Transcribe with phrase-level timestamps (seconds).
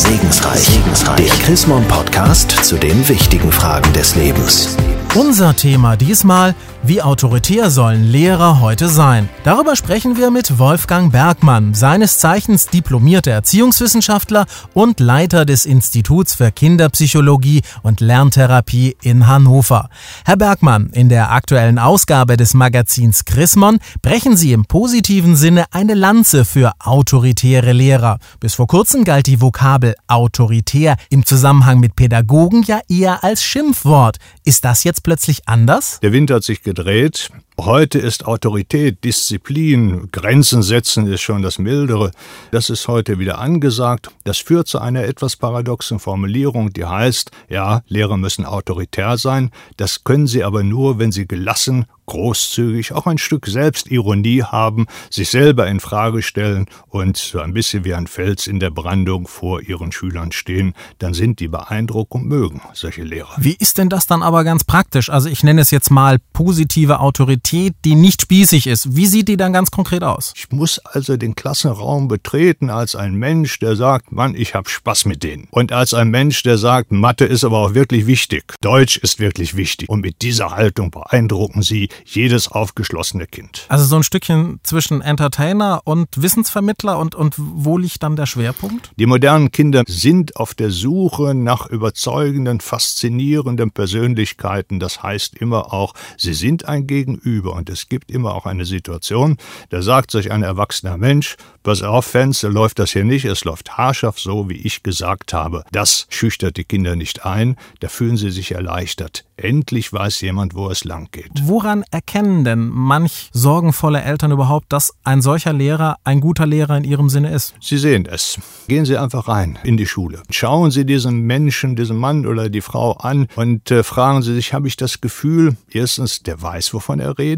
[0.00, 0.60] Segensreich.
[0.60, 1.16] Segensreich.
[1.16, 4.74] Der Chrismon Podcast zu den wichtigen Fragen des Lebens.
[5.14, 9.28] Unser Thema diesmal, wie autoritär sollen Lehrer heute sein?
[9.44, 16.50] Darüber sprechen wir mit Wolfgang Bergmann, seines Zeichens diplomierter Erziehungswissenschaftler und Leiter des Instituts für
[16.50, 19.90] Kinderpsychologie und Lerntherapie in Hannover.
[20.24, 25.94] Herr Bergmann, in der aktuellen Ausgabe des Magazins Chrismon brechen Sie im positiven Sinne eine
[25.94, 28.18] Lanze für autoritäre Lehrer.
[28.40, 34.16] Bis vor kurzem galt die Vokabel autoritär im Zusammenhang mit Pädagogen ja eher als Schimpfwort.
[34.44, 36.00] Ist das jetzt plötzlich anders?
[36.00, 37.30] Der Wind hat sich gedreht.
[37.66, 42.10] Heute ist Autorität, Disziplin, Grenzen setzen ist schon das Mildere.
[42.52, 44.10] Das ist heute wieder angesagt.
[44.24, 49.50] Das führt zu einer etwas paradoxen Formulierung, die heißt, ja, Lehrer müssen autoritär sein.
[49.76, 55.30] Das können sie aber nur, wenn sie gelassen, großzügig, auch ein Stück Selbstironie haben, sich
[55.30, 59.60] selber in Frage stellen und so ein bisschen wie ein Fels in der Brandung vor
[59.60, 63.30] ihren Schülern stehen, dann sind die beeindruckt und mögen solche Lehrer.
[63.36, 65.08] Wie ist denn das dann aber ganz praktisch?
[65.08, 68.94] Also ich nenne es jetzt mal positive Autorität, die nicht spießig ist.
[68.96, 70.32] Wie sieht die dann ganz konkret aus?
[70.36, 75.04] Ich muss also den Klassenraum betreten als ein Mensch, der sagt, Mann, ich habe Spaß
[75.06, 75.48] mit denen.
[75.50, 78.54] Und als ein Mensch, der sagt, Mathe ist aber auch wirklich wichtig.
[78.60, 79.88] Deutsch ist wirklich wichtig.
[79.88, 83.66] Und mit dieser Haltung beeindrucken sie jedes aufgeschlossene Kind.
[83.68, 88.92] Also so ein Stückchen zwischen Entertainer und Wissensvermittler und, und wo liegt dann der Schwerpunkt?
[88.96, 94.78] Die modernen Kinder sind auf der Suche nach überzeugenden, faszinierenden Persönlichkeiten.
[94.78, 99.38] Das heißt immer auch, sie sind ein Gegenüber und es gibt immer auch eine Situation,
[99.70, 103.78] da sagt sich ein erwachsener Mensch, pass auf, Fans, läuft das hier nicht, es läuft
[103.78, 105.64] haarscharf so, wie ich gesagt habe.
[105.72, 109.24] Das schüchtert die Kinder nicht ein, da fühlen sie sich erleichtert.
[109.36, 111.30] Endlich weiß jemand, wo es lang geht.
[111.42, 116.84] Woran erkennen denn manch sorgenvolle Eltern überhaupt, dass ein solcher Lehrer ein guter Lehrer in
[116.84, 117.54] ihrem Sinne ist?
[117.60, 118.38] Sie sehen es.
[118.68, 120.22] Gehen Sie einfach rein in die Schule.
[120.30, 124.52] Schauen Sie diesen Menschen, diesen Mann oder die Frau an und äh, fragen Sie sich,
[124.52, 127.29] habe ich das Gefühl, erstens, der weiß, wovon er redet,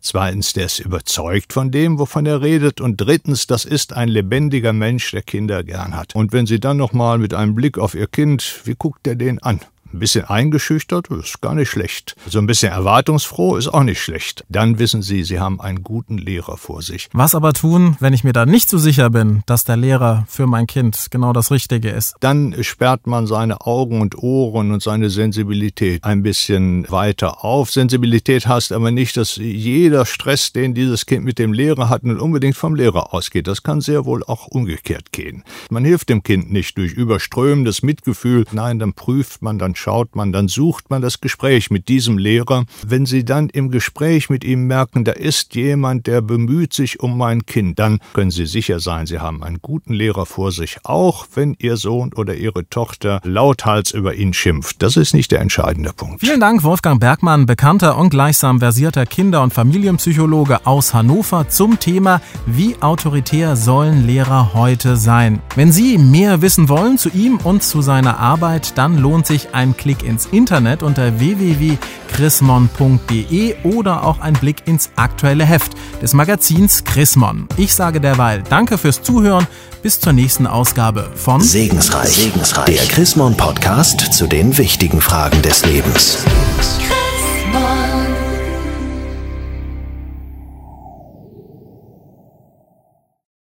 [0.00, 4.72] zweitens, der ist überzeugt von dem, wovon er redet und drittens, das ist ein lebendiger
[4.72, 6.14] Mensch, der Kinder gern hat.
[6.14, 9.42] Und wenn Sie dann nochmal mit einem Blick auf Ihr Kind, wie guckt er den
[9.42, 9.60] an?
[9.92, 12.14] Ein bisschen eingeschüchtert ist gar nicht schlecht.
[12.28, 14.44] So ein bisschen erwartungsfroh ist auch nicht schlecht.
[14.48, 17.08] Dann wissen Sie, Sie haben einen guten Lehrer vor sich.
[17.12, 20.46] Was aber tun, wenn ich mir da nicht so sicher bin, dass der Lehrer für
[20.46, 22.14] mein Kind genau das Richtige ist?
[22.20, 27.72] Dann sperrt man seine Augen und Ohren und seine Sensibilität ein bisschen weiter auf.
[27.72, 32.20] Sensibilität heißt aber nicht, dass jeder Stress, den dieses Kind mit dem Lehrer hat, nun
[32.20, 33.48] unbedingt vom Lehrer ausgeht.
[33.48, 35.42] Das kann sehr wohl auch umgekehrt gehen.
[35.68, 38.44] Man hilft dem Kind nicht durch überströmendes Mitgefühl.
[38.52, 42.64] Nein, dann prüft man, dann schaut man, dann sucht man das Gespräch mit diesem Lehrer.
[42.86, 47.16] Wenn Sie dann im Gespräch mit ihm merken, da ist jemand, der bemüht sich um
[47.16, 51.26] mein Kind, dann können Sie sicher sein, Sie haben einen guten Lehrer vor sich, auch
[51.34, 54.82] wenn Ihr Sohn oder Ihre Tochter lauthals über ihn schimpft.
[54.82, 56.20] Das ist nicht der entscheidende Punkt.
[56.20, 62.20] Vielen Dank, Wolfgang Bergmann, bekannter und gleichsam versierter Kinder- und Familienpsychologe aus Hannover zum Thema
[62.46, 65.40] Wie autoritär sollen Lehrer heute sein?
[65.56, 69.76] Wenn Sie mehr wissen wollen zu ihm und zu seiner Arbeit, dann lohnt sich ein
[69.76, 75.72] Klick ins Internet unter www.chrismon.de oder auch ein Blick ins aktuelle Heft
[76.02, 77.48] des Magazins Chrismon.
[77.56, 79.46] Ich sage derweil Danke fürs Zuhören.
[79.82, 82.10] Bis zur nächsten Ausgabe von Segensreich.
[82.10, 82.76] Segensreich.
[82.76, 86.18] Der Chrismon Podcast zu den wichtigen Fragen des Lebens.